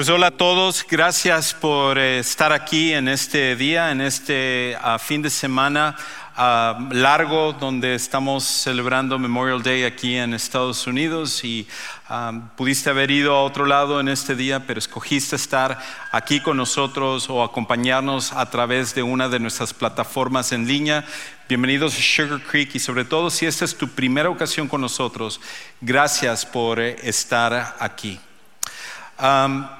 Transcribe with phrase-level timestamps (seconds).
[0.00, 4.98] Pues hola a todos, gracias por eh, estar aquí en este día, en este ah,
[4.98, 5.94] fin de semana
[6.34, 11.68] ah, largo donde estamos celebrando Memorial Day aquí en Estados Unidos y
[12.08, 15.78] ah, pudiste haber ido a otro lado en este día, pero escogiste estar
[16.12, 21.04] aquí con nosotros o acompañarnos a través de una de nuestras plataformas en línea.
[21.46, 25.42] Bienvenidos a Sugar Creek y sobre todo si esta es tu primera ocasión con nosotros,
[25.82, 28.18] gracias por eh, estar aquí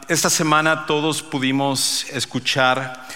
[0.09, 3.07] esta semana todos pudimos escuchar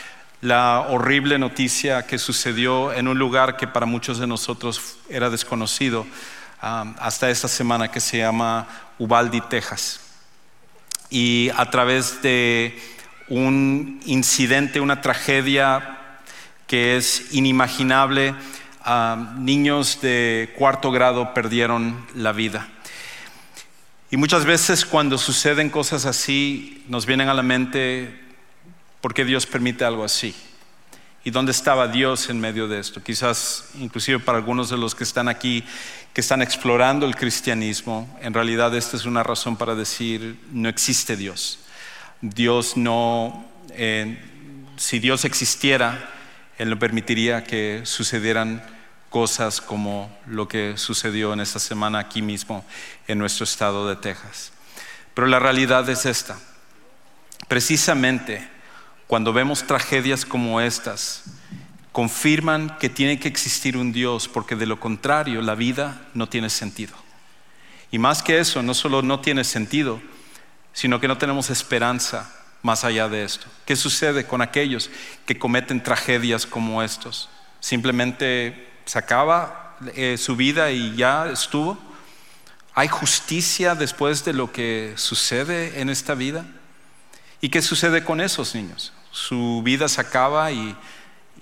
[0.40, 6.06] la horrible noticia que sucedió en un lugar que para muchos de nosotros era desconocido
[6.62, 8.66] hasta esta semana que se llama
[8.98, 10.00] Uvalde, Texas.
[11.10, 12.74] Y a través de
[13.28, 15.98] un incidente, una tragedia
[16.66, 18.34] que es inimaginable,
[19.36, 22.68] niños de cuarto grado perdieron la vida.
[24.14, 28.16] Y muchas veces cuando suceden cosas así, nos vienen a la mente,
[29.00, 30.36] ¿por qué Dios permite algo así?
[31.24, 33.02] ¿Y dónde estaba Dios en medio de esto?
[33.02, 35.64] Quizás, inclusive para algunos de los que están aquí,
[36.12, 41.16] que están explorando el cristianismo, en realidad esta es una razón para decir, no existe
[41.16, 41.58] Dios.
[42.20, 44.16] Dios no, eh,
[44.76, 46.08] si Dios existiera,
[46.56, 48.62] Él no permitiría que sucedieran
[49.14, 52.64] cosas como lo que sucedió en esta semana aquí mismo
[53.06, 54.50] en nuestro estado de Texas.
[55.14, 56.36] Pero la realidad es esta.
[57.46, 58.44] Precisamente
[59.06, 61.22] cuando vemos tragedias como estas,
[61.92, 66.50] confirman que tiene que existir un Dios, porque de lo contrario la vida no tiene
[66.50, 66.94] sentido.
[67.92, 70.02] Y más que eso, no solo no tiene sentido,
[70.72, 73.46] sino que no tenemos esperanza más allá de esto.
[73.64, 74.90] ¿Qué sucede con aquellos
[75.24, 77.28] que cometen tragedias como estos?
[77.60, 81.78] Simplemente se acaba eh, su vida y ya estuvo.
[82.74, 86.44] ¿Hay justicia después de lo que sucede en esta vida?
[87.40, 88.92] ¿Y qué sucede con esos niños?
[89.10, 90.76] Su vida se acaba y,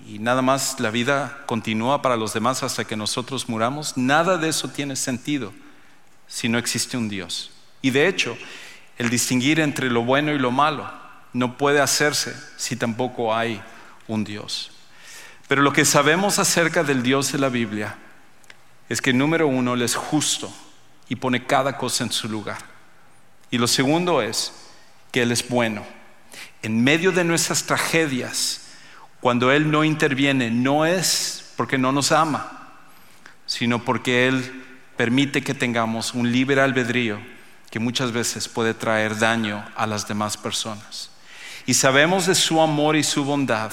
[0.07, 3.97] y nada más la vida continúa para los demás hasta que nosotros muramos.
[3.97, 5.53] Nada de eso tiene sentido
[6.27, 7.51] si no existe un Dios.
[7.81, 8.37] Y de hecho,
[8.97, 10.91] el distinguir entre lo bueno y lo malo
[11.33, 13.61] no puede hacerse si tampoco hay
[14.07, 14.72] un Dios.
[15.47, 17.97] Pero lo que sabemos acerca del Dios de la Biblia
[18.89, 20.53] es que número uno, Él es justo
[21.09, 22.59] y pone cada cosa en su lugar.
[23.51, 24.53] Y lo segundo es
[25.11, 25.85] que Él es bueno.
[26.61, 28.61] En medio de nuestras tragedias,
[29.19, 32.73] cuando Él no interviene, no es porque no nos ama,
[33.45, 34.63] sino porque Él
[34.97, 37.19] permite que tengamos un libre albedrío
[37.69, 41.09] que muchas veces puede traer daño a las demás personas.
[41.65, 43.71] Y sabemos de su amor y su bondad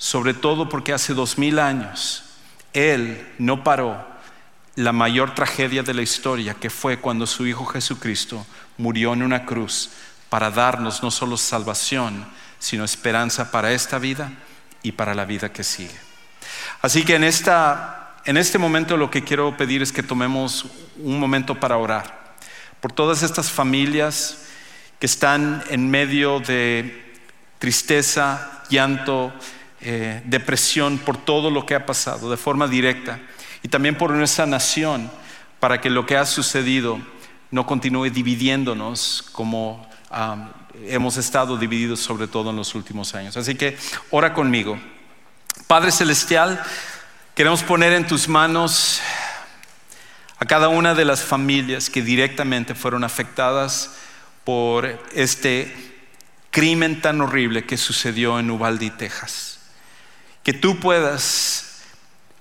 [0.00, 2.24] sobre todo porque hace dos mil años
[2.72, 4.02] Él no paró
[4.74, 8.46] la mayor tragedia de la historia, que fue cuando su Hijo Jesucristo
[8.78, 9.90] murió en una cruz
[10.30, 12.24] para darnos no solo salvación,
[12.58, 14.32] sino esperanza para esta vida
[14.82, 15.98] y para la vida que sigue.
[16.80, 20.64] Así que en, esta, en este momento lo que quiero pedir es que tomemos
[20.96, 22.36] un momento para orar
[22.80, 24.46] por todas estas familias
[24.98, 27.18] que están en medio de
[27.58, 29.30] tristeza, llanto,
[29.82, 33.18] eh, depresión por todo lo que ha pasado de forma directa
[33.62, 35.10] y también por nuestra nación
[35.58, 37.00] para que lo que ha sucedido
[37.50, 39.88] no continúe dividiéndonos como
[40.86, 43.38] hemos estado divididos sobre todo en los últimos años.
[43.38, 43.78] Así que
[44.10, 44.78] ora conmigo.
[45.66, 46.62] Padre Celestial,
[47.34, 49.00] queremos poner en tus manos
[50.38, 53.96] a cada una de las familias que directamente fueron afectadas
[54.44, 55.74] por este
[56.50, 59.49] crimen tan horrible que sucedió en Uvalde, Texas
[60.42, 61.82] que tú puedas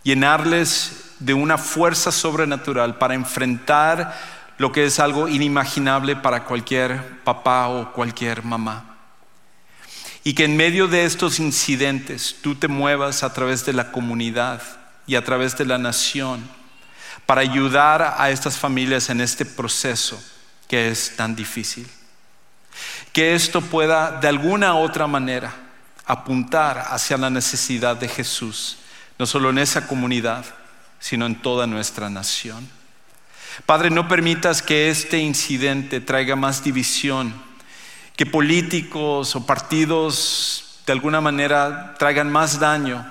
[0.03, 4.17] llenarles de una fuerza sobrenatural para enfrentar
[4.57, 8.97] lo que es algo inimaginable para cualquier papá o cualquier mamá.
[10.23, 14.61] Y que en medio de estos incidentes tú te muevas a través de la comunidad
[15.07, 16.47] y a través de la nación
[17.25, 20.21] para ayudar a estas familias en este proceso
[20.67, 21.87] que es tan difícil.
[23.13, 25.68] Que esto pueda de alguna otra manera
[26.09, 28.79] apuntar hacia la necesidad de Jesús,
[29.19, 30.43] no solo en esa comunidad,
[30.99, 32.67] sino en toda nuestra nación.
[33.67, 37.31] Padre, no permitas que este incidente traiga más división,
[38.15, 43.05] que políticos o partidos de alguna manera traigan más daño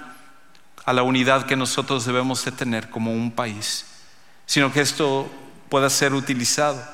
[0.85, 3.87] a la unidad que nosotros debemos de tener como un país,
[4.45, 5.31] sino que esto
[5.69, 6.85] pueda ser utilizado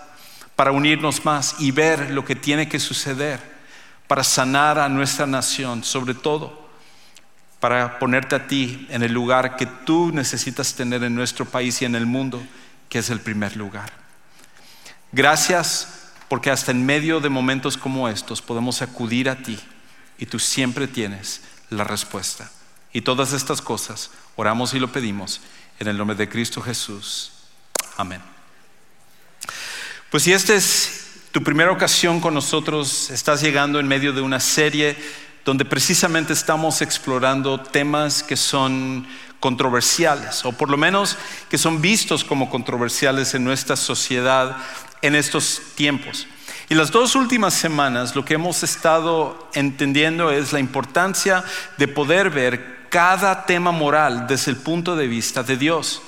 [0.55, 3.54] para unirnos más y ver lo que tiene que suceder
[4.06, 6.65] para sanar a nuestra nación, sobre todo
[7.61, 11.87] para ponerte a ti en el lugar que tú necesitas tener en nuestro país y
[11.87, 12.43] en el mundo,
[12.91, 13.91] que es el primer lugar.
[15.12, 19.59] Gracias porque hasta en medio de momentos como estos podemos acudir a ti
[20.19, 21.41] y tú siempre tienes
[21.71, 22.51] la respuesta.
[22.93, 25.41] Y todas estas cosas oramos y lo pedimos
[25.79, 27.33] en el nombre de Cristo Jesús.
[27.97, 28.21] Amén.
[30.11, 31.04] Pues si esta es
[31.34, 34.96] tu primera ocasión con nosotros, estás llegando en medio de una serie
[35.44, 39.04] donde precisamente estamos explorando temas que son
[39.40, 41.16] controversiales, o por lo menos
[41.50, 44.58] que son vistos como controversiales en nuestra sociedad
[45.02, 46.28] en estos tiempos.
[46.69, 51.42] Y las dos últimas semanas lo que hemos estado entendiendo es la importancia
[51.78, 56.00] de poder ver cada tema moral desde el punto de vista de Dios.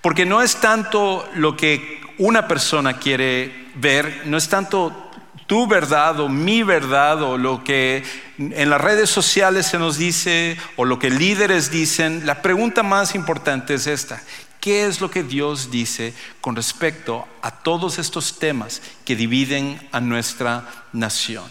[0.00, 5.10] Porque no es tanto lo que una persona quiere ver, no es tanto
[5.46, 8.02] tu verdad o mi verdad o lo que
[8.38, 13.14] en las redes sociales se nos dice o lo que líderes dicen, la pregunta más
[13.14, 14.20] importante es esta.
[14.60, 20.00] ¿Qué es lo que Dios dice con respecto a todos estos temas que dividen a
[20.00, 21.44] nuestra nación?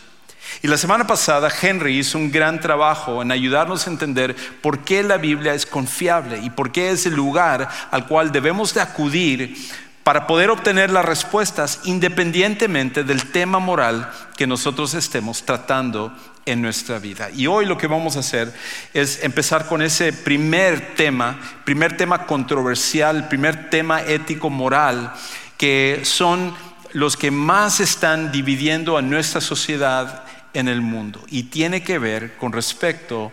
[0.62, 5.04] Y la semana pasada Henry hizo un gran trabajo en ayudarnos a entender por qué
[5.04, 9.56] la Biblia es confiable y por qué es el lugar al cual debemos de acudir
[10.06, 14.08] para poder obtener las respuestas independientemente del tema moral
[14.38, 16.14] que nosotros estemos tratando
[16.46, 17.32] en nuestra vida.
[17.32, 18.54] Y hoy lo que vamos a hacer
[18.94, 25.12] es empezar con ese primer tema, primer tema controversial, primer tema ético moral,
[25.58, 26.54] que son
[26.94, 30.24] los que más están dividiendo a nuestra sociedad
[30.54, 33.32] en el mundo y tiene que ver con respecto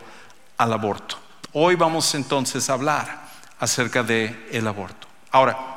[0.57, 1.19] al aborto.
[1.53, 3.27] Hoy vamos entonces a hablar
[3.61, 5.07] acerca del el aborto.
[5.31, 5.72] Ahora,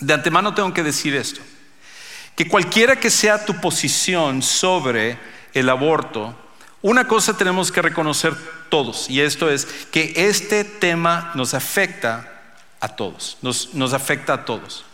[0.00, 1.40] de antemano tengo que decir esto,
[2.34, 5.18] que cualquiera que sea tu posición sobre
[5.54, 6.36] el aborto,
[6.82, 8.34] una cosa tenemos que reconocer
[8.68, 12.32] todos, y esto es que este tema nos afecta
[12.80, 14.84] a todos, nos, nos afecta a todos.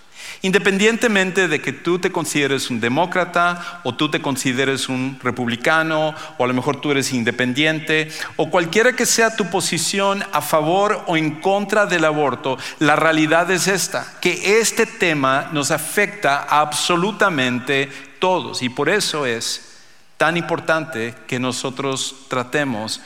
[0.42, 6.44] Independientemente de que tú te consideres un demócrata o tú te consideres un republicano o
[6.44, 11.16] a lo mejor tú eres independiente o cualquiera que sea tu posición a favor o
[11.16, 17.88] en contra del aborto, la realidad es esta, que este tema nos afecta a absolutamente
[18.18, 19.78] todos y por eso es
[20.16, 23.00] tan importante que nosotros tratemos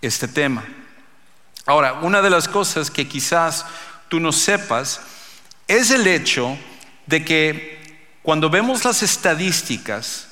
[0.00, 0.64] este tema.
[1.66, 3.66] Ahora, una de las cosas que quizás
[4.08, 5.00] tú no sepas
[5.68, 6.56] es el hecho
[7.06, 7.78] de que
[8.22, 10.28] cuando vemos las estadísticas,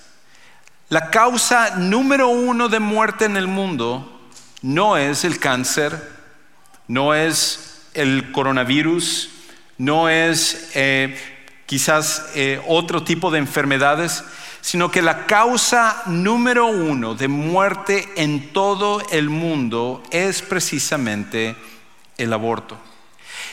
[0.89, 4.21] la causa número uno de muerte en el mundo
[4.63, 6.11] no es el cáncer,
[6.89, 9.31] no es el coronavirus,
[9.79, 11.17] no es eh,
[11.67, 14.25] quizás eh, otro tipo de enfermedades,
[14.61, 21.57] sino que la causa número uno de muerte en todo el mundo es precisamente
[22.17, 22.79] el aborto.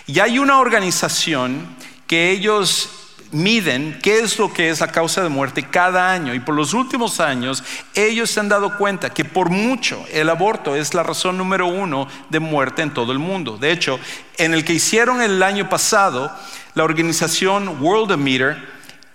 [0.05, 1.65] Y hay una organización
[2.07, 2.89] que ellos
[3.33, 6.33] miden qué es lo que es la causa de muerte cada año.
[6.33, 7.63] Y por los últimos años
[7.95, 12.07] ellos se han dado cuenta que por mucho el aborto es la razón número uno
[12.29, 13.57] de muerte en todo el mundo.
[13.57, 13.99] De hecho,
[14.37, 16.31] en el que hicieron el año pasado,
[16.75, 18.57] la organización World Meter,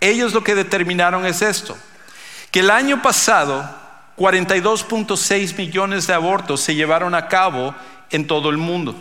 [0.00, 1.76] ellos lo que determinaron es esto,
[2.50, 3.68] que el año pasado
[4.16, 7.74] 42.6 millones de abortos se llevaron a cabo
[8.10, 8.96] en todo el mundo.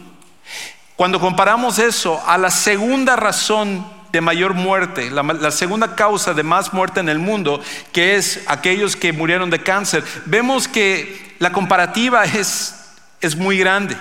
[0.97, 6.73] Cuando comparamos eso a la segunda razón de mayor muerte, la, segunda causa de más
[6.73, 7.61] muerte en el mundo,
[7.93, 12.73] que es aquellos que murieron de cáncer, vemos que la comparativa es,
[13.21, 13.95] es muy grande.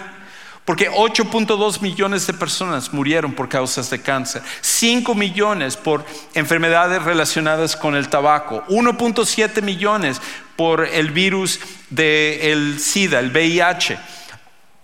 [0.64, 7.76] Porque 8.2 millones de personas murieron por causas de cáncer, 5 millones por enfermedades relacionadas
[7.76, 10.18] con el tabaco, 1.7 millones
[10.56, 11.60] por el virus
[11.90, 13.98] del SIDA, el VIH,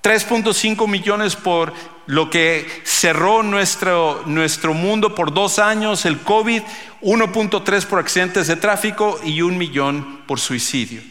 [0.03, 1.73] 3.5 millones por
[2.07, 6.63] lo que cerró nuestro, nuestro mundo por dos años, el COVID,
[7.03, 11.03] 1.3 por accidentes de tráfico y un millón por suicidio.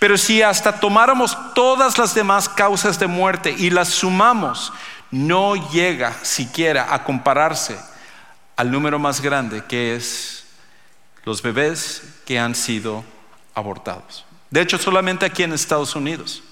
[0.00, 4.72] Pero si hasta tomáramos todas las demás causas de muerte y las sumamos,
[5.10, 7.78] no llega siquiera a compararse
[8.56, 10.44] al número más grande que es
[11.24, 13.04] los bebés que han sido
[13.54, 14.24] abortados.
[14.50, 16.42] De hecho, solamente aquí en Estados Unidos,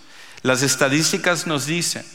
[0.46, 2.06] las estadísticas nos dicen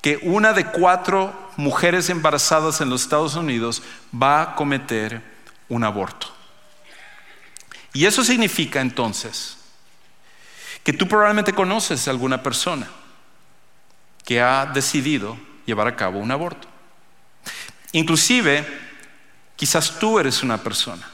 [0.00, 5.22] que una de cuatro mujeres embarazadas en los Estados Unidos va a cometer
[5.68, 6.26] un aborto.
[7.92, 9.56] Y eso significa entonces
[10.82, 12.88] que tú probablemente conoces a alguna persona
[14.24, 16.66] que ha decidido llevar a cabo un aborto.
[17.92, 18.66] Inclusive,
[19.54, 21.08] quizás tú eres una persona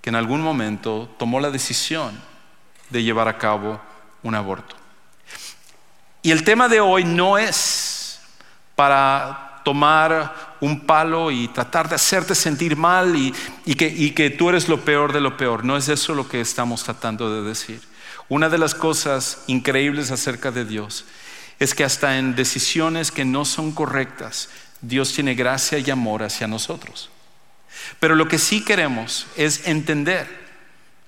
[0.00, 2.20] que en algún momento tomó la decisión
[2.90, 3.80] de llevar a cabo
[4.24, 4.81] un aborto.
[6.22, 8.20] Y el tema de hoy no es
[8.76, 14.68] para tomar un palo y tratar de hacerte sentir mal y, que, que tú eres
[14.68, 15.64] lo peor de lo peor.
[15.64, 17.80] No es eso lo que estamos tratando de decir.
[18.28, 21.04] Una de las cosas increíbles acerca de Dios
[21.58, 24.48] es que hasta en decisiones que no son correctas,
[24.80, 27.10] Dios tiene gracia y amor hacia nosotros.
[27.98, 30.28] Pero lo que sí queremos es entender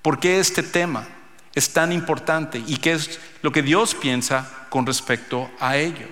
[0.01, 1.07] por qué este tema
[1.55, 6.07] es tan importante y qué es lo que Dios piensa con respecto a ello.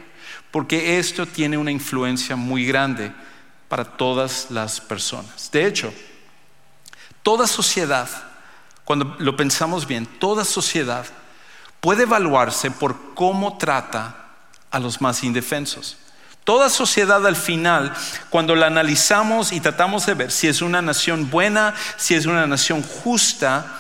[0.50, 3.12] Porque esto tiene una influencia muy grande
[3.68, 5.50] para todas las personas.
[5.52, 5.94] De hecho,
[7.24, 8.08] toda sociedad,
[8.86, 11.06] cuando lo pensamos bien, toda sociedad
[11.82, 14.16] puede evaluarse por cómo trata
[14.72, 15.98] a los más indefensos.
[16.44, 17.94] Toda sociedad al final,
[18.30, 22.48] cuando la analizamos y tratamos de ver si es una nación buena, si es una
[22.48, 23.80] nación justa,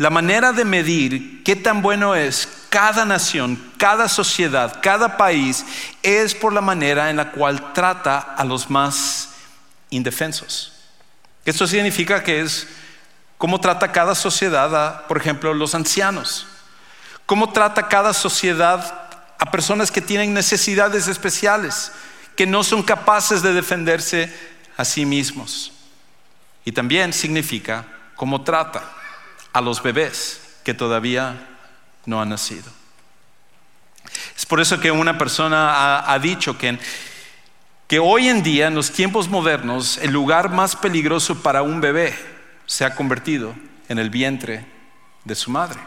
[0.00, 5.62] la manera de medir qué tan bueno es cada nación, cada sociedad, cada país,
[6.02, 9.34] es por la manera en la cual trata a los más
[9.90, 10.72] indefensos.
[11.44, 12.66] Esto significa que es
[13.36, 16.46] cómo trata cada sociedad a, por ejemplo, los ancianos.
[17.26, 21.92] Cómo trata cada sociedad a personas que tienen necesidades especiales,
[22.36, 24.34] que no son capaces de defenderse
[24.78, 25.72] a sí mismos.
[26.64, 27.84] Y también significa
[28.16, 28.96] cómo trata
[29.52, 31.48] a los bebés que todavía
[32.06, 32.70] no han nacido.
[34.36, 36.78] Es por eso que una persona ha, dicho que,
[37.86, 42.16] que hoy en día, en los tiempos modernos, el lugar más peligroso para un bebé
[42.66, 43.54] se ha convertido
[43.88, 44.64] en el vientre
[45.24, 45.80] de su madre.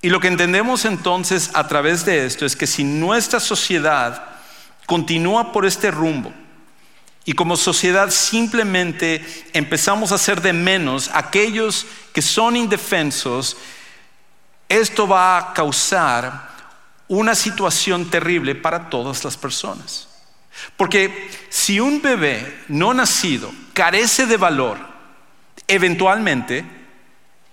[0.00, 4.24] Y lo que entendemos entonces a través de esto es que si nuestra sociedad
[4.86, 6.32] continúa por este rumbo
[7.28, 13.58] y como sociedad simplemente empezamos a hacer de menos aquellos que son indefensos,
[14.66, 16.48] esto va a causar
[17.06, 20.08] una situación terrible para todas las personas.
[20.74, 24.78] Porque si un bebé no nacido carece de valor,
[25.66, 26.64] eventualmente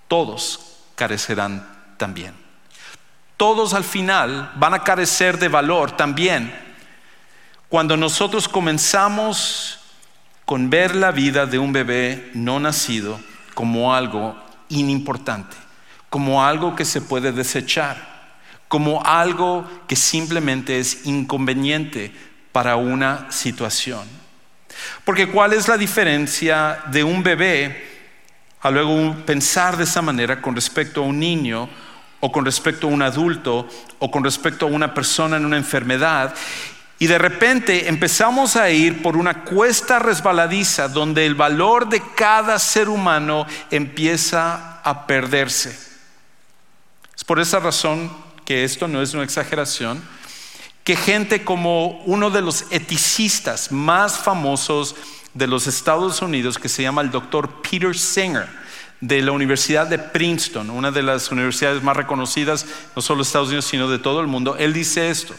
[0.08, 1.68] todos carecerán
[1.98, 2.34] también.
[3.36, 6.65] Todos al final van a carecer de valor también
[7.70, 9.80] cuando nosotros comenzamos
[10.46, 13.20] con ver la vida de un bebé no nacido
[13.54, 14.36] como algo
[14.70, 15.56] inimportante,
[16.10, 18.16] como algo que se puede desechar,
[18.68, 22.14] como algo que simplemente es inconveniente
[22.52, 24.08] para una situación.
[25.04, 27.96] Porque ¿cuál es la diferencia de un bebé
[28.62, 31.70] a luego pensar de esa manera con respecto a un niño
[32.20, 33.68] o con respecto a un adulto
[34.00, 36.34] o con respecto a una persona en una enfermedad.
[36.98, 42.58] Y de repente empezamos a ir por una cuesta resbaladiza donde el valor de cada
[42.58, 45.78] ser humano empieza a perderse.
[47.16, 48.12] Es por esa razón
[48.46, 50.02] que esto no es una exageración,
[50.86, 54.96] que gente como uno de los eticistas más famosos
[55.34, 58.48] de los Estados Unidos, que se llama el doctor Peter Singer,
[59.02, 63.50] de la Universidad de Princeton, una de las universidades más reconocidas, no solo de Estados
[63.50, 65.36] Unidos, sino de todo el mundo, él dice esto,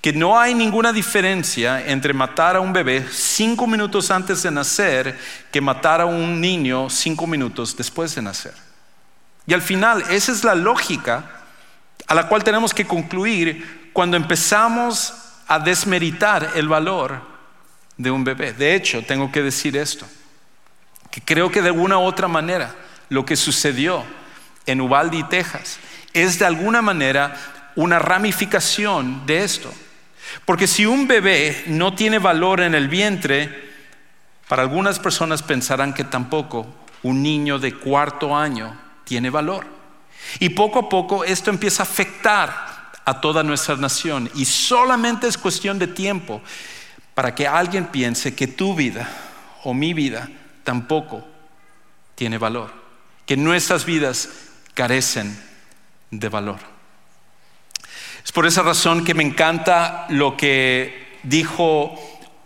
[0.00, 5.18] que no hay ninguna diferencia entre matar a un bebé cinco minutos antes de nacer
[5.52, 8.54] que matar a un niño cinco minutos después de nacer.
[9.46, 11.24] Y al final, esa es la lógica
[12.06, 15.12] a la cual tenemos que concluir cuando empezamos
[15.46, 17.20] a desmeritar el valor
[17.96, 18.52] de un bebé.
[18.52, 20.06] De hecho, tengo que decir esto
[21.10, 22.74] que creo que de alguna u otra manera
[23.08, 24.04] lo que sucedió
[24.66, 25.78] en Uvalde, Texas,
[26.12, 27.36] es de alguna manera
[27.74, 29.72] una ramificación de esto.
[30.44, 33.70] Porque si un bebé no tiene valor en el vientre,
[34.48, 36.66] para algunas personas pensarán que tampoco
[37.02, 39.66] un niño de cuarto año tiene valor.
[40.38, 44.30] Y poco a poco esto empieza a afectar a toda nuestra nación.
[44.34, 46.40] Y solamente es cuestión de tiempo
[47.14, 49.08] para que alguien piense que tu vida
[49.64, 50.28] o mi vida
[50.64, 51.26] tampoco
[52.14, 52.72] tiene valor,
[53.26, 54.28] que nuestras vidas
[54.74, 55.38] carecen
[56.10, 56.58] de valor.
[58.30, 61.98] Es por esa razón que me encanta lo que dijo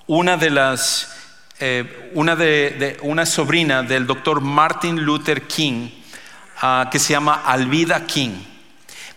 [0.07, 1.15] una de las,
[1.61, 5.91] eh, una, de, una sobrina del doctor Martin Luther King,
[6.63, 8.31] ah, que se llama Alvida King.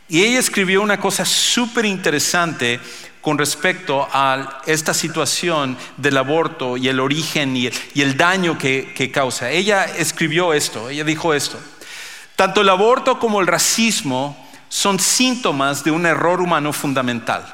[0.10, 2.82] Y ella escribió una cosa súper interesante
[3.22, 9.10] con respecto a esta situación del aborto y el origen y el, daño que, que
[9.10, 9.52] causa.
[9.52, 11.58] Ella escribió esto, ella dijo esto.
[12.36, 17.54] Tanto el aborto como el racismo son síntomas de un error humano fundamental.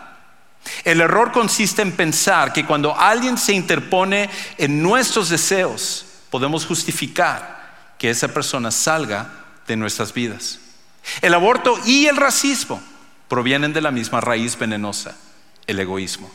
[0.84, 7.94] El error consiste en pensar que cuando alguien se interpone en nuestros deseos, podemos justificar
[7.98, 9.30] que esa persona salga
[9.68, 10.60] de nuestras vidas.
[11.22, 12.82] El aborto y el racismo
[13.28, 15.16] provienen de la misma raíz venenosa
[15.68, 16.32] el egoísmo.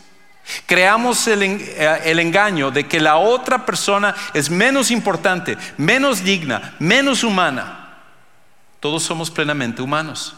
[0.67, 6.75] Creamos el, eh, el, engaño de que la otra persona es menos importante, menos digna,
[6.79, 7.99] menos humana.
[8.81, 10.35] Todos somos plenamente humanos.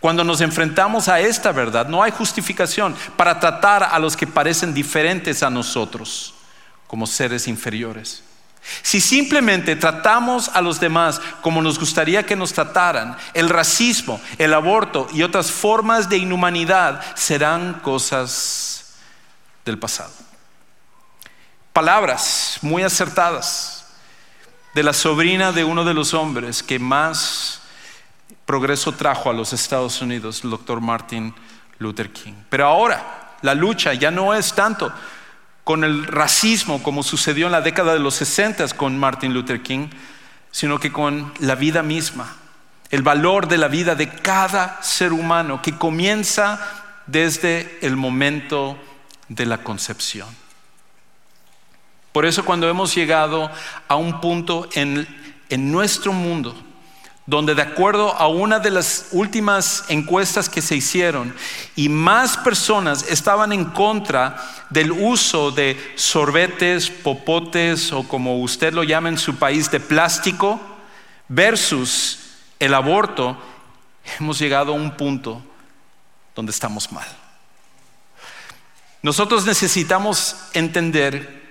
[0.00, 4.74] Cuando nos enfrentamos a esta verdad, no hay justificación para tratar a los que parecen
[4.74, 6.34] diferentes a nosotros
[6.86, 8.22] como seres inferiores.
[8.82, 14.52] Si simplemente tratamos a los demás como nos gustaría que nos trataran, el racismo, el
[14.54, 18.94] aborto y otras formas de inhumanidad serán cosas
[19.64, 20.12] del pasado.
[21.72, 23.86] Palabras muy acertadas
[24.74, 27.60] de la sobrina de uno de los hombres que más
[28.46, 31.34] progreso trajo a los Estados Unidos, el doctor Martin
[31.78, 32.32] Luther King.
[32.48, 34.92] Pero ahora la lucha ya no es tanto
[35.64, 39.88] con el racismo como sucedió en la década de los 60 con Martin Luther King,
[40.52, 42.36] sino que con la vida misma,
[42.90, 46.60] el valor de la vida de cada ser humano que comienza
[47.06, 48.78] desde el momento
[49.28, 50.28] de la concepción.
[52.12, 53.50] Por eso cuando hemos llegado
[53.88, 55.06] a un punto en,
[55.48, 56.56] en nuestro mundo
[57.26, 61.34] donde de acuerdo a una de las últimas encuestas que se hicieron,
[61.74, 64.36] y más personas estaban en contra
[64.70, 70.60] del uso de sorbetes, popotes o como usted lo llama en su país, de plástico,
[71.28, 72.18] versus
[72.60, 73.36] el aborto,
[74.20, 75.42] hemos llegado a un punto
[76.36, 77.06] donde estamos mal.
[79.02, 81.44] Nosotros necesitamos entender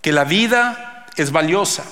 [0.00, 1.84] que la vida es valiosa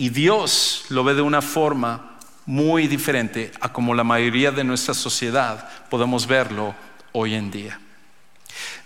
[0.00, 2.12] y Dios lo ve de una forma
[2.46, 6.74] muy diferente a como la mayoría de nuestra sociedad podemos verlo
[7.12, 7.78] hoy en día.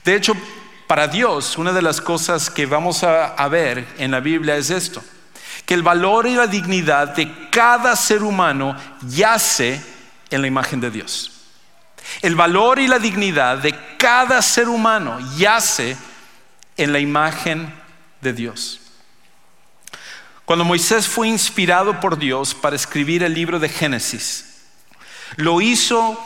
[0.05, 0.35] De hecho,
[0.88, 5.05] para Dios, una de las cosas que vamos a, ver en la Biblia es esto,
[5.64, 9.81] que el valor y la dignidad de cada ser humano yace
[10.31, 11.31] en la imagen de Dios.
[12.22, 15.96] El valor y la dignidad de cada ser humano yace
[16.77, 17.72] en la imagen
[18.20, 18.81] de Dios.
[20.44, 24.62] Cuando Moisés fue inspirado por Dios para escribir el libro de Génesis,
[25.37, 26.20] lo hizo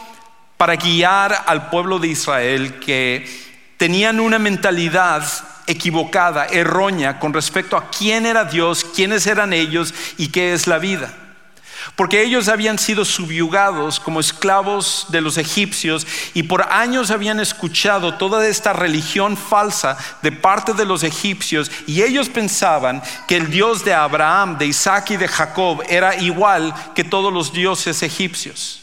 [0.56, 3.26] para guiar al pueblo de Israel que
[3.76, 5.24] tenían una mentalidad
[5.66, 10.78] equivocada, errónea con respecto a quién era Dios, quiénes eran ellos y qué es la
[10.78, 11.27] vida
[11.96, 18.14] porque ellos habían sido subyugados como esclavos de los egipcios y por años habían escuchado
[18.14, 23.84] toda esta religión falsa de parte de los egipcios y ellos pensaban que el Dios
[23.84, 28.82] de Abraham, de Isaac y de Jacob era igual que todos los dioses egipcios.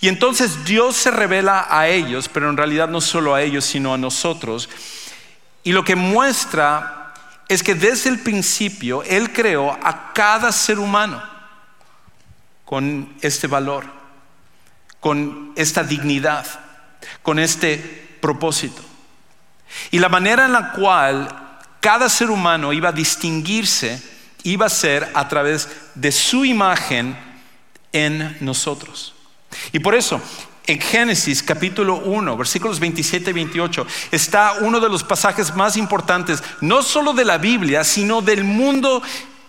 [0.00, 3.94] Y entonces Dios se revela a ellos, pero en realidad no solo a ellos, sino
[3.94, 4.68] a nosotros.
[5.64, 7.14] Y lo que muestra
[7.48, 11.35] es que desde el principio Él creó a cada ser humano
[12.66, 13.86] con este valor,
[15.00, 16.44] con esta dignidad,
[17.22, 17.78] con este
[18.20, 18.82] propósito.
[19.90, 24.02] Y la manera en la cual cada ser humano iba a distinguirse
[24.42, 27.16] iba a ser a través de su imagen
[27.92, 29.14] en nosotros.
[29.72, 30.20] Y por eso,
[30.66, 36.42] en Génesis capítulo 1, versículos 27 y 28, está uno de los pasajes más importantes,
[36.60, 39.02] no solo de la Biblia, sino del mundo,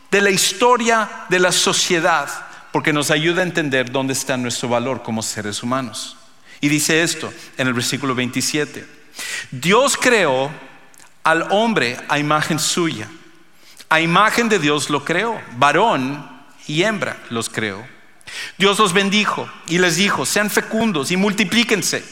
[0.10, 2.47] de la historia, de la sociedad
[2.78, 6.16] porque nos ayuda a entender dónde está nuestro valor como seres humanos.
[6.62, 8.86] Y dice esto en el versículo 27.
[9.50, 10.52] Dios creó
[11.24, 13.10] al hombre a imagen suya.
[13.90, 15.42] A imagen de Dios lo creó.
[15.58, 16.30] Varón
[16.68, 17.84] y hembra los creó.
[18.60, 22.06] Dios los bendijo y les dijo, sean fecundos y multiplíquense.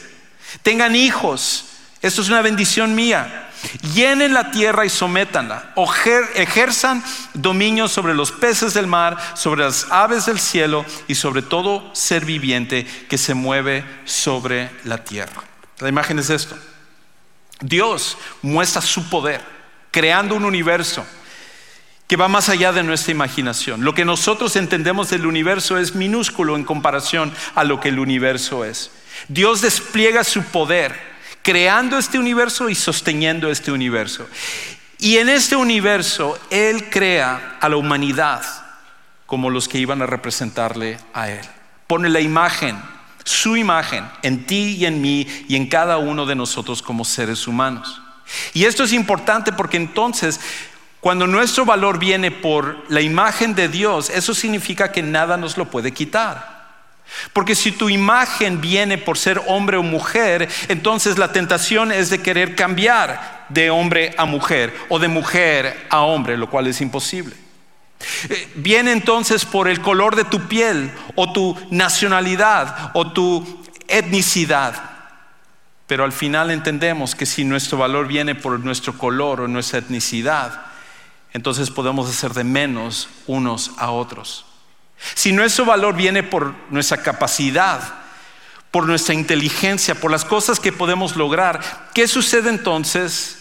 [0.64, 1.66] Tengan hijos.
[2.02, 3.45] Esto es una bendición mía
[3.94, 5.72] llenen la tierra y sométanla,
[6.34, 7.02] ejerzan
[7.34, 12.24] dominio sobre los peces del mar, sobre las aves del cielo y sobre todo ser
[12.24, 15.42] viviente que se mueve sobre la tierra.
[15.78, 16.56] La imagen es esto.
[17.60, 19.40] Dios muestra su poder
[19.90, 21.06] creando un universo
[22.06, 23.82] que va más allá de nuestra imaginación.
[23.82, 28.64] Lo que nosotros entendemos del universo es minúsculo en comparación a lo que el universo
[28.64, 28.90] es.
[29.28, 31.15] Dios despliega su poder
[31.46, 34.26] creando este universo y sosteniendo este universo.
[34.98, 38.42] Y en este universo Él crea a la humanidad
[39.26, 41.46] como los que iban a representarle a Él.
[41.86, 42.76] Pone la imagen,
[43.22, 47.46] su imagen, en ti y en mí y en cada uno de nosotros como seres
[47.46, 48.02] humanos.
[48.52, 50.40] Y esto es importante porque entonces
[50.98, 55.70] cuando nuestro valor viene por la imagen de Dios, eso significa que nada nos lo
[55.70, 56.55] puede quitar.
[57.32, 62.22] Porque si tu imagen viene por ser hombre o mujer, entonces la tentación es de
[62.22, 67.36] querer cambiar de hombre a mujer o de mujer a hombre, lo cual es imposible.
[68.28, 74.74] Eh, viene entonces por el color de tu piel o tu nacionalidad o tu etnicidad.
[75.86, 80.66] Pero al final entendemos que si nuestro valor viene por nuestro color o nuestra etnicidad,
[81.32, 84.45] entonces podemos hacer de menos unos a otros.
[85.14, 87.80] Si nuestro valor viene por nuestra capacidad,
[88.70, 93.38] por nuestra inteligencia, por las cosas que podemos lograr, ¿qué sucede entonces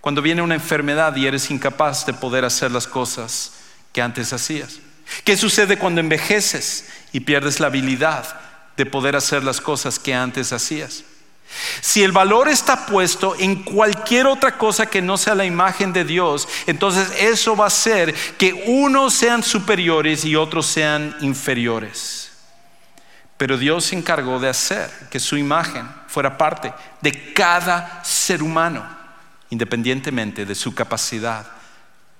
[0.00, 3.52] cuando viene una enfermedad y eres incapaz de poder hacer las cosas
[3.92, 4.80] que antes hacías?
[5.24, 8.40] ¿Qué sucede cuando envejeces y pierdes la habilidad
[8.76, 11.04] de poder hacer las cosas que antes hacías?
[11.80, 16.04] Si el valor está puesto en cualquier otra cosa que no sea la imagen de
[16.04, 22.32] Dios, entonces eso va a hacer que unos sean superiores y otros sean inferiores.
[23.36, 28.84] Pero Dios se encargó de hacer que su imagen fuera parte de cada ser humano,
[29.50, 31.46] independientemente de su capacidad,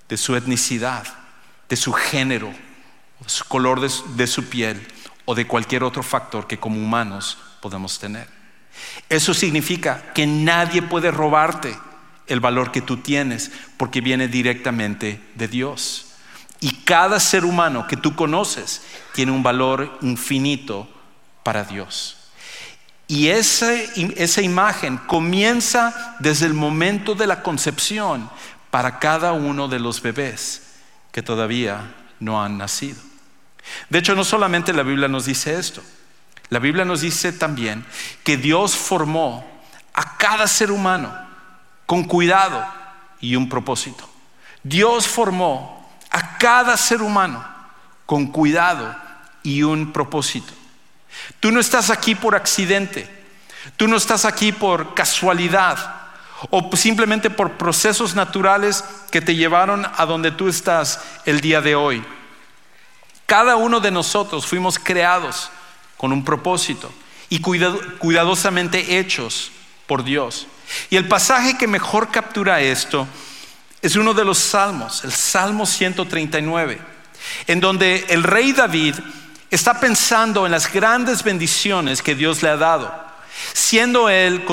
[0.09, 1.07] de su etnicidad,
[1.69, 2.53] de su género,
[3.21, 4.87] de su color de su, piel
[5.25, 8.29] o de cualquier otro factor que como humanos podemos tener.
[9.09, 11.77] Eso significa que nadie puede robarte
[12.27, 16.07] el valor que tú tienes porque viene directamente de Dios.
[16.61, 18.83] Y cada ser humano que tú conoces
[19.13, 20.89] tiene un valor infinito
[21.43, 22.17] para Dios.
[23.07, 28.31] Y esa, esa imagen comienza desde el momento de la concepción
[28.71, 30.63] para cada uno de los bebés
[31.13, 33.01] que todavía no han nacido.
[33.91, 35.83] De hecho, no solamente la Biblia nos dice esto,
[36.55, 37.85] la Biblia nos dice también
[38.23, 39.45] que Dios formó
[39.93, 41.13] a cada ser humano
[41.85, 42.65] con cuidado
[43.21, 44.09] y un propósito.
[44.63, 47.45] Dios formó a cada ser humano
[48.07, 48.95] con cuidado
[49.43, 50.53] y un propósito.
[51.41, 53.11] Tú no estás aquí por accidente,
[53.77, 55.77] tú no estás aquí por casualidad
[56.51, 61.75] o simplemente por procesos naturales que te llevaron a donde tú estás el día de
[61.75, 62.05] hoy.
[63.27, 65.51] Cada uno de nosotros fuimos creados
[66.05, 66.93] con un propósito
[67.31, 69.51] y cuidadosamente hechos
[69.87, 70.47] por Dios.
[70.91, 73.09] Y el pasaje que mejor captura esto
[73.81, 76.79] es uno de los salmos, el Salmo 139,
[77.47, 78.97] en donde el rey David
[79.51, 82.95] está pensando en las grandes bendiciones que Dios le ha dado
[83.53, 84.45] siendo él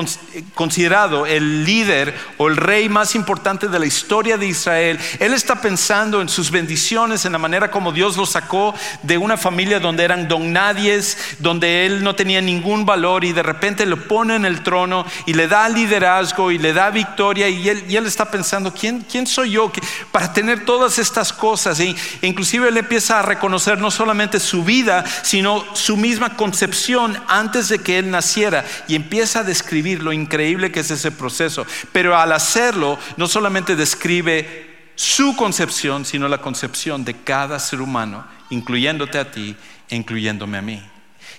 [0.54, 5.62] considerado el líder o el rey más importante de la historia de Israel, él está
[5.62, 10.04] pensando en sus bendiciones, en la manera como Dios lo sacó de una familia donde
[10.04, 14.46] eran don nadies, donde él no tenía ningún valor y de repente lo pone en
[14.46, 19.06] el trono y le da liderazgo y le da victoria y él, está pensando, ¿quién,
[19.10, 19.72] ¿quién soy yo
[20.12, 21.80] para tener todas estas cosas?
[21.80, 27.70] E inclusive él empieza a reconocer no solamente su vida, sino su misma concepción antes
[27.70, 31.66] de que él naciera y empieza a describir lo increíble que es ese proceso.
[31.92, 38.26] Pero al hacerlo, no solamente describe su concepción, sino la concepción de cada ser humano,
[38.50, 39.56] incluyéndote a ti
[39.90, 40.82] e incluyéndome a mí.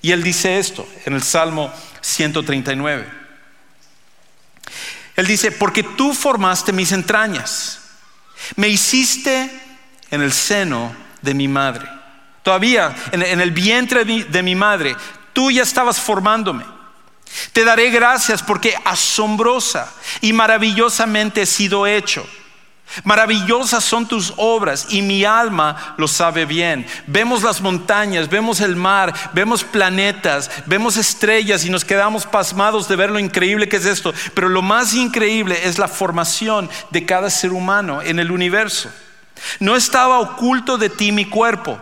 [0.01, 3.23] Y él dice esto en el Salmo 139.
[5.15, 7.81] Él dice, porque tú formaste mis entrañas,
[8.57, 9.51] me hiciste
[10.11, 11.89] en el seno de mi madre.
[12.43, 14.97] Todavía en, el vientre de mi madre,
[15.33, 16.65] tú ya estabas formándome.
[17.53, 22.27] Te daré gracias porque asombrosa y maravillosamente he sido hecho.
[23.05, 26.87] Maravillosas son tus obras y mi alma lo sabe bien.
[27.07, 32.97] Vemos las montañas, vemos el mar, vemos planetas, vemos estrellas y nos quedamos pasmados de
[32.97, 34.13] ver lo increíble que es esto.
[34.35, 38.91] Pero lo más increíble es la formación de cada ser humano en el universo.
[39.59, 41.81] No estaba oculto de ti mi cuerpo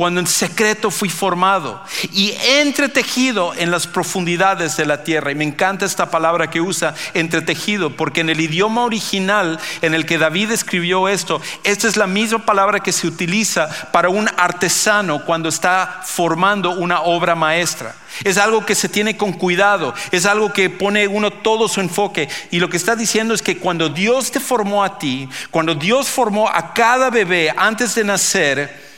[0.00, 1.78] cuando en secreto fui formado
[2.10, 5.30] y entretejido en las profundidades de la tierra.
[5.30, 10.06] Y me encanta esta palabra que usa entretejido, porque en el idioma original en el
[10.06, 15.22] que David escribió esto, esta es la misma palabra que se utiliza para un artesano
[15.26, 17.94] cuando está formando una obra maestra.
[18.24, 22.26] Es algo que se tiene con cuidado, es algo que pone uno todo su enfoque.
[22.50, 26.08] Y lo que está diciendo es que cuando Dios te formó a ti, cuando Dios
[26.08, 28.89] formó a cada bebé antes de nacer,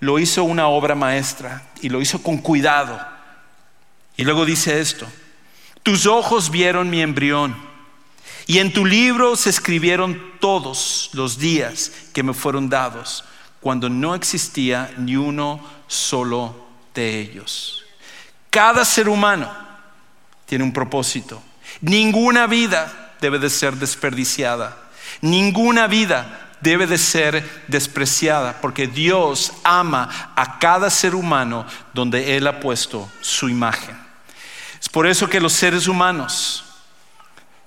[0.00, 3.00] lo hizo una obra maestra y lo hizo con cuidado.
[4.16, 5.06] Y luego dice esto,
[5.82, 7.56] tus ojos vieron mi embrión
[8.46, 13.24] y en tu libro se escribieron todos los días que me fueron dados
[13.60, 17.84] cuando no existía ni uno solo de ellos.
[18.50, 19.50] Cada ser humano
[20.46, 21.42] tiene un propósito.
[21.80, 24.76] Ninguna vida debe de ser desperdiciada.
[25.20, 32.46] Ninguna vida debe de ser despreciada porque Dios ama a cada ser humano donde Él
[32.46, 33.96] ha puesto su imagen.
[34.80, 36.64] Es por eso que los seres humanos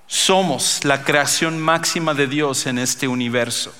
[0.06, 3.72] somos la creación máxima de Dios en este universo,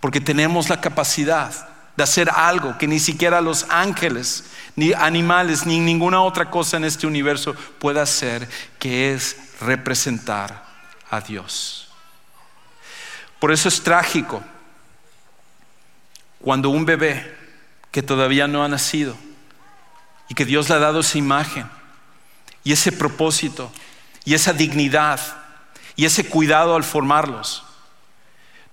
[0.00, 4.44] porque tenemos la capacidad de hacer algo que ni siquiera los ángeles,
[4.76, 10.64] ni animales, ni ninguna otra cosa en este universo pueda hacer, que es representar
[11.10, 11.89] a Dios.
[13.40, 14.42] Por eso es trágico
[16.40, 17.36] cuando un bebé
[17.90, 19.16] que todavía no ha nacido
[20.28, 21.68] y que Dios le ha dado esa imagen
[22.62, 23.72] y ese propósito
[24.24, 25.20] y esa dignidad
[25.96, 27.64] y ese cuidado al formarlos,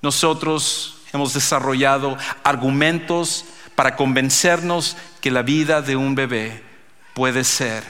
[0.01, 6.63] nosotros hemos desarrollado argumentos para convencernos que la vida de un bebé
[7.13, 7.83] puede ser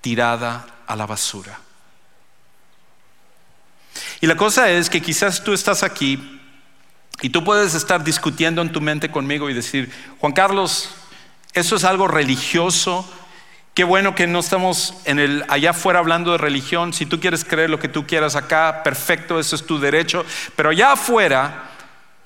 [0.00, 1.58] tirada a la basura.
[4.20, 6.40] Y la cosa es que quizás tú estás aquí
[7.22, 10.90] y tú puedes estar discutiendo en tu mente conmigo y decir, Juan Carlos,
[11.54, 13.10] eso es algo religioso.
[13.72, 16.92] Qué bueno que no estamos en el allá afuera hablando de religión.
[16.92, 20.24] Si tú quieres creer lo que tú quieras acá, perfecto, eso es tu derecho.
[20.54, 21.70] Pero allá afuera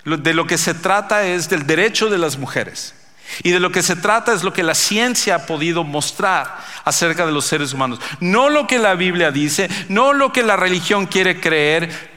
[0.05, 2.95] de lo que se trata es del derecho de las mujeres.
[3.43, 7.27] Y de lo que se trata es lo que la ciencia ha podido mostrar acerca
[7.27, 8.01] de los seres humanos.
[8.21, 12.13] No lo que la Biblia dice, no lo que la religión quiere creer.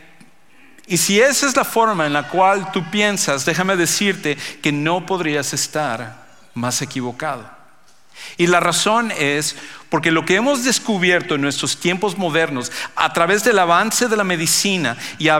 [0.85, 5.05] Y si esa es la forma en la cual tú piensas, déjame decirte que no
[5.05, 7.56] podrías estar más equivocado.
[8.37, 9.55] Y la razón es
[9.89, 14.23] porque lo que hemos descubierto en nuestros tiempos modernos, a través del avance de la
[14.23, 15.39] medicina y a,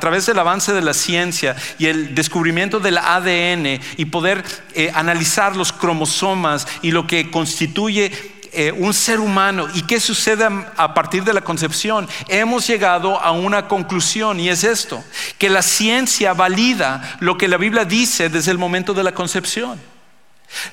[0.00, 4.44] través del avance de la ciencia y el descubrimiento del ADN y poder
[4.74, 8.10] eh, analizar los cromosomas y lo que constituye
[8.52, 13.30] eh, un ser humano y qué sucede a partir de la concepción, hemos llegado a
[13.30, 15.04] una conclusión y es esto,
[15.36, 19.78] que la ciencia valida lo que la Biblia dice desde el momento de la concepción.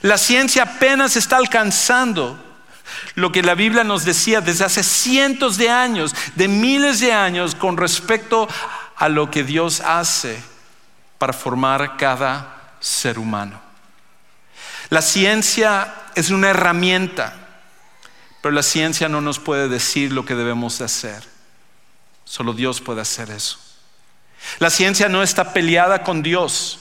[0.01, 2.41] La ciencia apenas está alcanzando
[3.15, 7.55] lo que la Biblia nos decía desde hace cientos de años, de miles de años,
[7.55, 8.47] con respecto
[8.95, 10.41] a lo que Dios hace
[11.17, 13.59] para formar cada ser humano.
[14.89, 17.33] La ciencia es una herramienta,
[18.41, 21.23] pero la ciencia no nos puede decir lo que debemos de hacer.
[22.23, 23.59] Solo Dios puede hacer eso.
[24.59, 26.79] La ciencia no está peleada con Dios.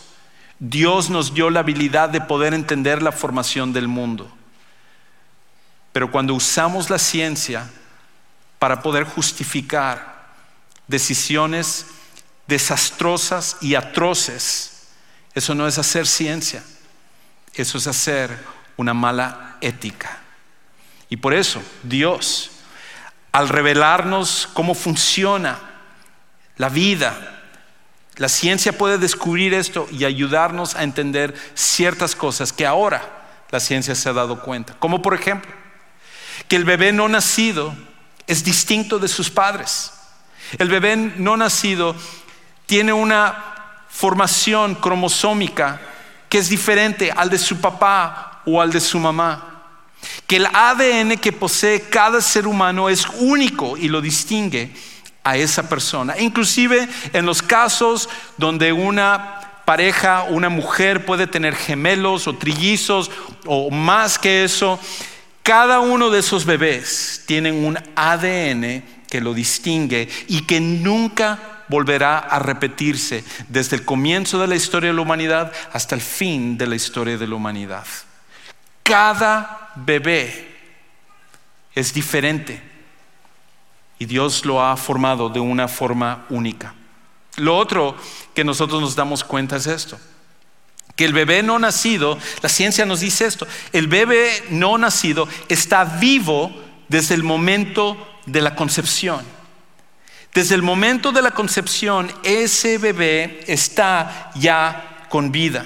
[0.59, 4.31] Dios nos dio la habilidad de poder entender la formación del mundo.
[5.93, 7.71] Pero cuando usamos la ciencia
[8.59, 10.27] para poder justificar
[10.87, 11.87] decisiones
[12.47, 14.88] desastrosas y atroces,
[15.35, 16.62] eso no es hacer ciencia,
[17.55, 18.45] eso es hacer
[18.77, 20.19] una mala ética.
[21.09, 22.51] Y por eso Dios,
[23.33, 25.59] al revelarnos cómo funciona
[26.57, 27.34] la vida,
[28.16, 33.94] la ciencia puede descubrir esto y ayudarnos a entender ciertas cosas que ahora la ciencia
[33.94, 34.74] se ha dado cuenta.
[34.79, 35.50] Como por ejemplo,
[36.46, 37.74] que el bebé no nacido
[38.27, 39.92] es distinto de sus padres.
[40.59, 41.96] El bebé no nacido
[42.66, 43.55] tiene una
[43.88, 45.81] formación cromosómica
[46.29, 49.50] que es diferente al de su papá o al de su mamá.
[50.27, 54.72] Que el ADN que posee cada ser humano es único y lo distingue
[55.25, 56.19] a esa persona.
[56.19, 63.11] Inclusive en los casos donde una pareja, una mujer puede tener gemelos o trillizos
[63.47, 64.79] o más que eso,
[65.43, 72.19] cada uno de esos bebés tienen un ADN que lo distingue y que nunca volverá
[72.19, 76.67] a repetirse desde el comienzo de la historia de la humanidad hasta el fin de
[76.67, 77.87] la historia de la humanidad.
[78.83, 80.55] Cada bebé
[81.75, 82.74] es diferente
[84.05, 86.75] y Dios lo ha formado de una forma única.
[87.37, 87.97] Lo otro
[88.35, 89.99] que nosotros nos damos cuenta es esto,
[90.95, 95.85] que el bebé no nacido, la ciencia nos dice esto, el bebé no nacido está
[95.87, 96.55] vivo
[96.87, 99.25] desde el momento de la concepción.
[100.35, 105.64] Desde el momento de la concepción, ese bebé está ya con vida.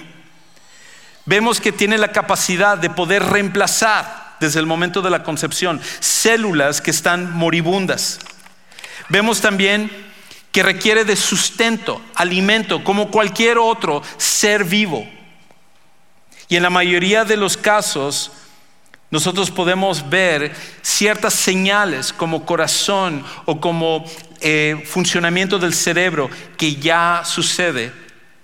[1.27, 6.81] Vemos que tiene la capacidad de poder reemplazar desde el momento de la concepción, células
[6.81, 8.19] que están moribundas.
[9.09, 9.91] Vemos también
[10.53, 15.09] que requiere de sustento, alimento, como cualquier otro ser vivo.
[16.49, 18.33] Y en la mayoría de los casos,
[19.11, 24.05] nosotros podemos ver ciertas señales como corazón o como
[24.41, 27.93] eh, funcionamiento del cerebro que ya sucede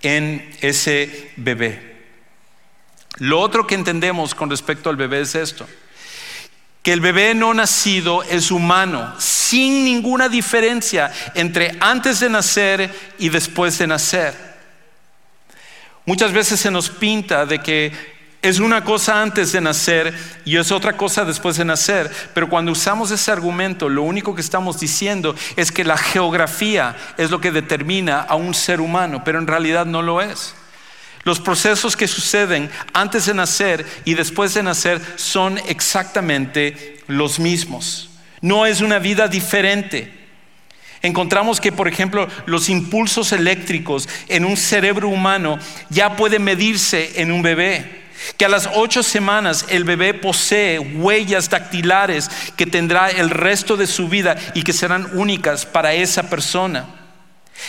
[0.01, 1.95] en ese bebé.
[3.17, 5.67] Lo otro que entendemos con respecto al bebé es esto
[6.85, 13.29] que el bebé no nacido es humano, sin ninguna diferencia entre antes de nacer y
[13.29, 14.35] después de nacer.
[16.05, 17.91] Muchas veces se nos pinta de que
[18.43, 20.13] es una cosa antes de nacer
[20.45, 24.41] y es otra cosa después de nacer, pero cuando usamos ese argumento, lo único que
[24.41, 29.39] estamos diciendo es que la geografía es lo que determina a un ser humano, pero
[29.39, 30.53] en realidad no lo es.
[31.25, 38.11] Los procesos que suceden antes de nacer y después de nacer son exactamente los mismos.
[38.41, 40.13] No es una vida diferente.
[41.01, 45.57] Encontramos que, por ejemplo, los impulsos eléctricos en un cerebro humano
[45.89, 48.05] ya pueden medirse en un bebé.
[48.37, 53.87] Que a las ocho semanas el bebé posee huellas dactilares que tendrá el resto de
[53.87, 56.85] su vida y que serán únicas para esa persona.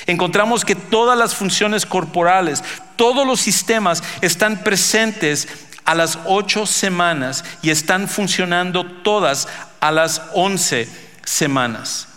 [0.06, 2.62] Encontramos que todas las funciones corporales,
[2.96, 5.48] todos los sistemas están presentes
[5.84, 9.48] a las ocho semanas y están funcionando todas
[9.80, 10.88] a las once
[11.24, 12.08] semanas.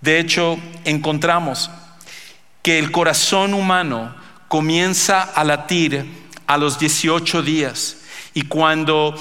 [0.00, 1.70] De hecho, encontramos
[2.62, 4.14] que el corazón humano
[4.48, 6.06] comienza a latir
[6.46, 7.98] a los 18 días
[8.34, 9.14] y cuando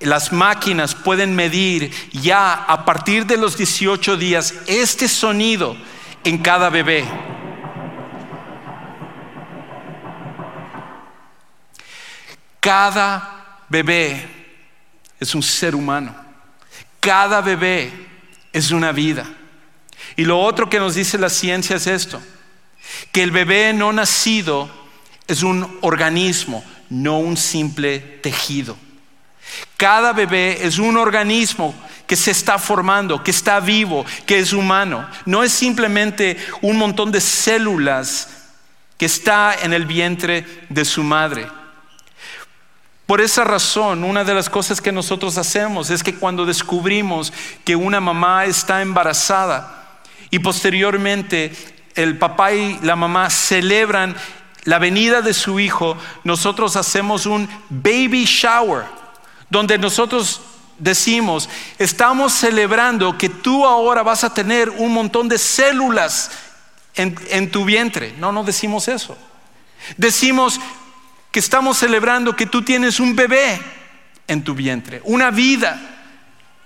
[0.00, 5.76] las máquinas pueden medir ya a partir de los 18 días este sonido
[6.24, 7.04] en cada bebé.
[12.62, 14.24] Cada bebé
[15.18, 16.14] es un ser humano.
[17.00, 17.90] Cada bebé
[18.52, 19.28] es una vida.
[20.14, 22.22] Y lo otro que nos dice la ciencia es esto,
[23.10, 24.70] que el bebé no nacido
[25.26, 28.76] es un organismo, no un simple tejido.
[29.76, 31.74] Cada bebé es un organismo
[32.06, 35.08] que se está formando, que está vivo, que es humano.
[35.26, 38.28] No es simplemente un montón de células
[38.98, 41.48] que está en el vientre de su madre.
[43.12, 47.30] Por esa razón, una de las cosas que nosotros hacemos es que cuando descubrimos
[47.62, 51.52] que una mamá está embarazada y posteriormente
[51.94, 54.16] el papá y la mamá celebran
[54.64, 55.94] la venida de su hijo,
[56.24, 58.86] nosotros hacemos un baby shower,
[59.50, 60.40] donde nosotros
[60.78, 66.30] decimos, estamos celebrando que tú ahora vas a tener un montón de células
[66.94, 68.14] en, en tu vientre.
[68.16, 69.18] No, no decimos eso.
[69.98, 70.58] Decimos,
[71.32, 73.58] que estamos celebrando que tú tienes un bebé
[74.28, 75.80] en tu vientre, una vida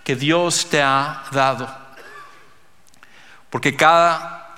[0.05, 1.87] que Dios te ha dado.
[3.49, 4.55] Porque cada,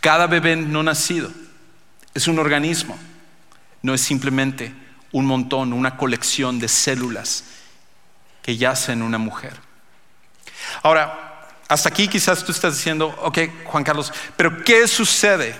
[0.00, 1.30] cada bebé no nacido
[2.14, 2.96] es un organismo,
[3.82, 4.72] no es simplemente
[5.10, 7.44] un montón, una colección de células
[8.42, 9.54] que yacen en una mujer.
[10.84, 15.54] Ahora, hasta aquí quizás tú estás diciendo, ok, Juan Carlos, pero ¿qué sucede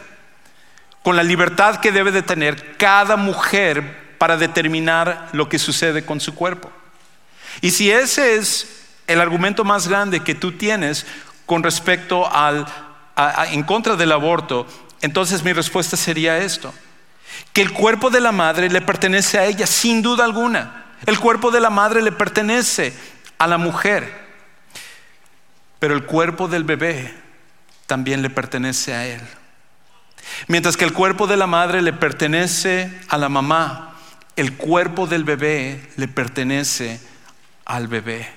[1.02, 6.20] con la libertad que debe de tener cada mujer para determinar lo que sucede con
[6.20, 6.70] su cuerpo.
[7.60, 11.06] Y si ese es el argumento más grande que tú tienes
[11.46, 12.66] con respecto al
[13.50, 14.66] en contra del aborto,
[15.00, 16.74] entonces mi respuesta sería esto:
[17.52, 20.84] que el cuerpo de la madre le pertenece a ella sin duda alguna.
[21.06, 22.92] El cuerpo de la madre le pertenece
[23.38, 24.28] a la mujer.
[25.78, 27.14] Pero el cuerpo del bebé
[27.86, 29.20] también le pertenece a él.
[30.46, 33.96] Mientras que el cuerpo de la madre le pertenece a la mamá,
[34.36, 37.00] el cuerpo del bebé le pertenece
[37.64, 38.30] al bebé.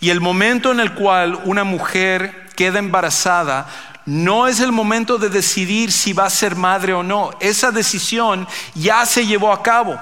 [0.00, 3.68] Y el momento en el cual una mujer queda embarazada
[4.06, 7.30] no es el momento de decidir si va a ser madre o no.
[7.40, 9.98] Esa decisión ya se llevó a cabo.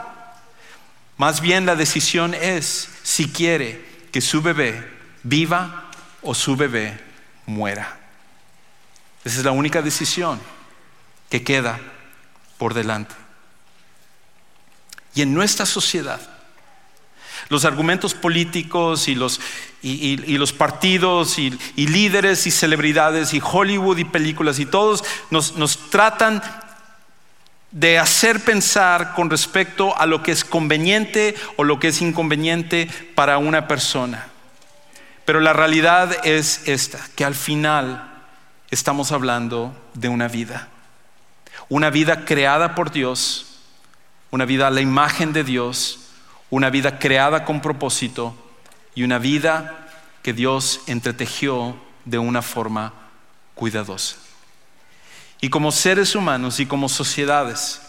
[1.17, 4.91] Más bien la decisión es si quiere que su bebé
[5.23, 5.85] viva
[6.21, 6.99] o su bebé
[7.47, 7.97] muera.
[9.25, 10.41] Esa es la única decisión
[11.33, 11.81] que queda
[12.59, 13.15] por delante.
[15.15, 16.21] Y en nuestra sociedad,
[17.49, 19.41] los argumentos políticos y los,
[19.81, 25.89] y, los partidos y, líderes y celebridades y Hollywood y películas y todos nos, nos
[25.89, 26.43] tratan
[27.71, 32.91] de hacer pensar con respecto a lo que es conveniente o lo que es inconveniente
[33.15, 34.27] para una persona.
[35.25, 38.23] Pero la realidad es esta, que al final
[38.71, 40.69] estamos hablando de una vida
[41.69, 43.47] una vida creada por Dios,
[44.31, 45.99] una vida a la imagen de Dios,
[46.51, 48.35] una vida creada con propósito
[48.95, 49.89] y una vida
[50.23, 52.93] que Dios entretejió de una forma
[53.55, 54.17] cuidadosa.
[55.41, 57.81] Y como seres humanos y como sociedades,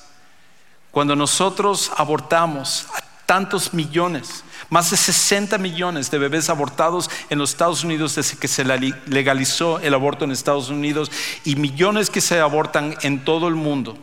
[0.91, 4.43] cuando nosotros abortamos a tantos millones,
[4.73, 9.77] más de 60 millones de bebés abortados en los Estados Unidos desde que se legalizó
[9.77, 11.11] el aborto en Estados Unidos
[11.45, 13.95] y millones que se abortan en todo el mundo.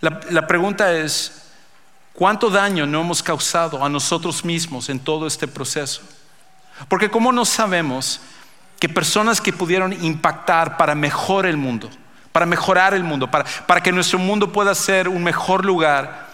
[0.00, 1.50] La, la pregunta es,
[2.14, 6.00] ¿cuánto daño no hemos causado a nosotros mismos en todo este proceso?
[6.88, 8.22] Porque ¿cómo no sabemos
[8.80, 11.90] que personas que pudieron impactar para mejorar el mundo,
[12.32, 16.26] para mejorar el mundo, para, para que nuestro mundo pueda ser un mejor lugar,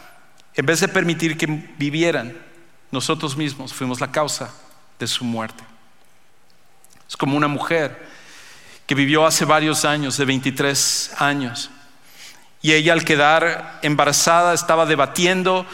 [0.55, 1.46] en vez de permitir que
[1.76, 2.48] vivieran,
[2.91, 4.53] nosotros mismos fuimos la causa
[4.99, 5.64] de su muerte.
[7.09, 8.07] Es como una mujer
[8.86, 11.70] que vivió hace varios años, de 23 años,
[12.62, 15.64] Y ella al quedar embarazada estaba debatiendo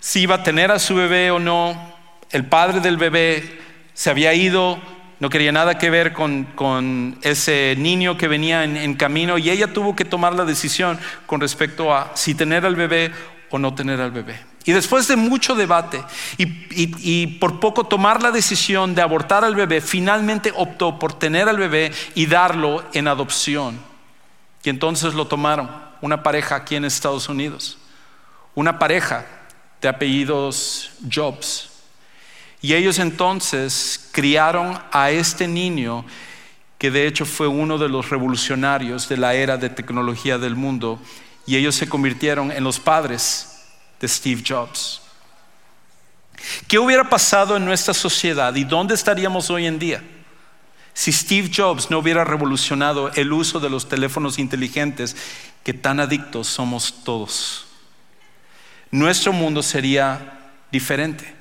[0.00, 1.94] si iba a tener a su bebé o no.
[2.30, 3.60] El padre del bebé
[3.94, 4.80] se había ido,
[5.20, 9.94] no quería nada que ver con, ese niño que venía en, camino y ella tuvo
[9.94, 13.12] que tomar la decisión con respecto a si tener al bebé
[13.50, 14.51] o no tener al bebé.
[14.64, 16.04] Y después de mucho debate
[16.38, 21.56] y, por poco tomar la decisión de abortar al bebé, finalmente optó por tener al
[21.56, 23.80] bebé y darlo en adopción.
[24.62, 25.68] Y entonces lo tomaron,
[26.00, 27.78] una pareja aquí en Estados Unidos,
[28.54, 29.26] una pareja
[29.80, 31.70] de apellidos Jobs.
[32.60, 36.04] Y ellos entonces criaron a este niño
[36.78, 41.00] que de hecho fue uno de los revolucionarios de la era de tecnología del mundo,
[41.46, 43.51] y ellos se convirtieron en los padres
[44.02, 45.00] de Steve Jobs.
[46.66, 50.02] ¿Qué hubiera pasado en nuestra sociedad y dónde estaríamos hoy en día
[50.92, 55.16] si Steve Jobs no hubiera revolucionado el uso de los teléfonos inteligentes
[55.62, 57.66] que tan adictos somos todos?
[58.90, 61.34] Nuestro mundo sería diferente.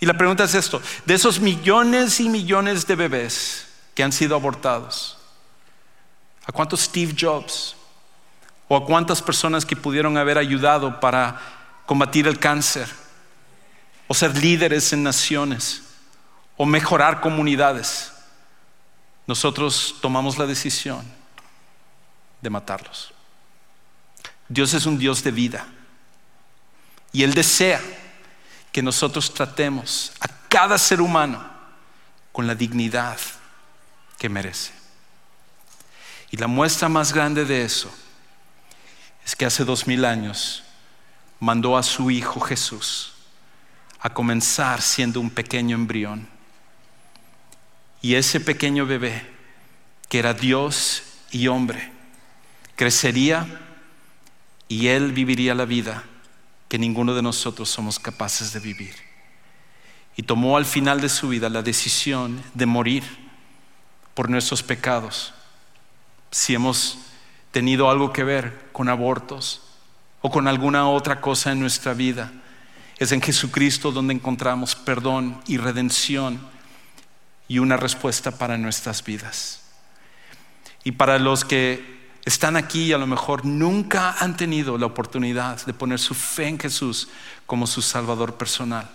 [0.00, 4.36] Y la pregunta es esto, de esos millones y millones de bebés que han sido
[4.36, 5.18] abortados,
[6.46, 7.74] ¿a cuántos Steve Jobs
[8.68, 11.53] o a cuántas personas que pudieron haber ayudado para
[11.86, 12.88] combatir el cáncer
[14.08, 15.82] o ser líderes en naciones
[16.56, 18.12] o mejorar comunidades?
[19.26, 21.04] Nosotros tomamos la decisión
[22.40, 23.12] de matarlos.
[24.48, 25.66] Dios es un Dios de vida
[27.12, 27.80] y Él desea
[28.72, 31.48] que nosotros tratemos a cada ser humano
[32.32, 33.18] con la dignidad
[34.18, 34.72] que merece.
[36.32, 37.94] Y la muestra más grande de eso
[39.24, 40.63] es que hace dos mil años
[41.40, 43.14] mandó a su Hijo Jesús
[44.04, 46.28] a comenzar siendo un pequeño embrión.
[48.02, 49.26] Y ese pequeño bebé,
[50.10, 51.90] que era Dios y hombre,
[52.76, 53.46] crecería
[54.68, 56.04] y él viviría la vida
[56.68, 58.94] que ninguno de nosotros somos capaces de vivir.
[60.16, 63.04] Y tomó al final de su vida la decisión de morir
[64.12, 65.32] por nuestros pecados.
[66.30, 66.98] Si hemos
[67.52, 69.62] tenido algo que ver con abortos
[70.26, 72.32] o con alguna otra cosa en nuestra vida,
[72.96, 76.40] es en Jesucristo donde encontramos perdón y redención
[77.46, 79.60] y una respuesta para nuestras vidas.
[80.82, 85.62] Y para los que están aquí y a lo mejor nunca han tenido la oportunidad
[85.66, 87.08] de poner su fe en Jesús
[87.44, 88.88] como su Salvador personal.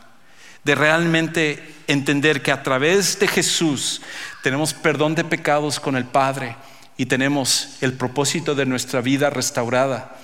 [0.63, 4.01] De realmente entender que a través de Jesús
[4.41, 6.55] tenemos perdón de pecados con el Padre
[6.97, 10.18] y tenemos el propósito de nuestra vida restaurada.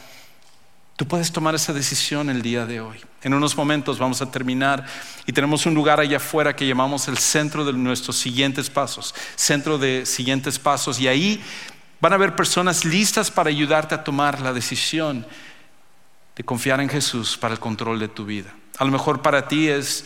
[0.95, 2.97] Tú puedes tomar esa decisión el día de hoy.
[3.21, 4.85] En unos momentos vamos a terminar
[5.25, 9.77] y tenemos un lugar allá afuera que llamamos el centro de nuestros siguientes pasos, centro
[9.77, 10.99] de siguientes pasos.
[10.99, 11.43] Y ahí
[12.05, 15.25] Van a haber personas listas para ayudarte a tomar la decisión
[16.35, 18.53] de confiar en Jesús para el control de tu vida.
[18.77, 20.05] A lo mejor para ti es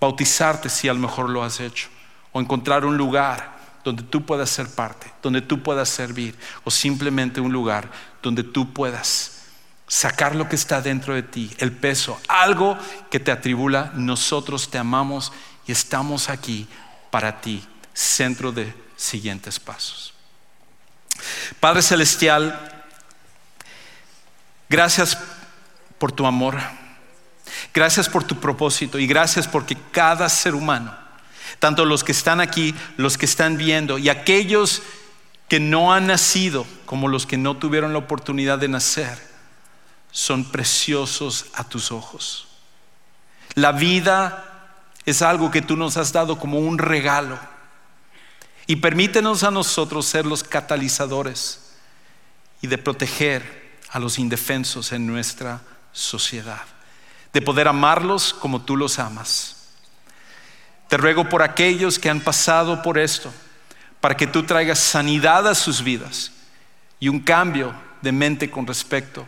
[0.00, 1.88] bautizarte si a lo mejor lo has hecho,
[2.32, 7.40] o encontrar un lugar donde tú puedas ser parte, donde tú puedas servir, o simplemente
[7.40, 7.90] un lugar
[8.22, 9.37] donde tú puedas
[9.88, 12.78] sacar lo que está dentro de ti, el peso, algo
[13.10, 13.90] que te atribula.
[13.94, 15.32] Nosotros te amamos
[15.66, 16.68] y estamos aquí
[17.10, 20.14] para ti, centro de siguientes pasos.
[21.58, 22.84] Padre Celestial,
[24.68, 25.18] gracias
[25.98, 26.58] por tu amor,
[27.74, 30.94] gracias por tu propósito y gracias porque cada ser humano,
[31.58, 34.82] tanto los que están aquí, los que están viendo y aquellos
[35.48, 39.27] que no han nacido como los que no tuvieron la oportunidad de nacer,
[40.10, 42.48] son preciosos a tus ojos.
[43.54, 44.44] La vida
[45.04, 47.38] es algo que tú nos has dado como un regalo
[48.66, 51.72] y permítenos a nosotros ser los catalizadores
[52.60, 56.62] y de proteger a los indefensos en nuestra sociedad,
[57.32, 59.56] de poder amarlos como tú los amas.
[60.88, 63.32] Te ruego por aquellos que han pasado por esto,
[64.00, 66.32] para que tú traigas sanidad a sus vidas
[67.00, 69.26] y un cambio de mente con respecto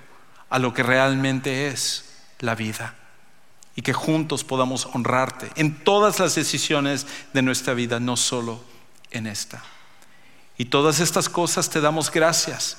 [0.50, 2.04] a lo que realmente es
[2.40, 2.94] la vida.
[3.76, 8.62] Y que juntos podamos honrarte en todas las decisiones de nuestra vida, no solo
[9.10, 9.62] en esta.
[10.58, 12.76] Y todas estas cosas te damos gracias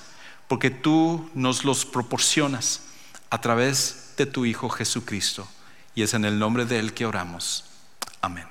[0.48, 2.82] porque tú nos los proporcionas
[3.30, 5.48] a través de tu Hijo Jesucristo.
[5.96, 7.66] Y es en el nombre de Él que oramos.
[8.22, 8.51] Amén.